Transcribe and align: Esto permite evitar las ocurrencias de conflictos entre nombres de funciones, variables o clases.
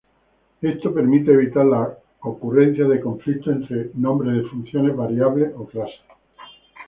Esto 0.63 0.91
permite 0.95 1.31
evitar 1.31 1.63
las 1.63 1.89
ocurrencias 2.21 2.89
de 2.89 2.99
conflictos 3.01 3.53
entre 3.55 3.91
nombres 3.93 4.33
de 4.41 4.49
funciones, 4.49 4.95
variables 4.95 5.53
o 5.55 5.67
clases. 5.67 6.01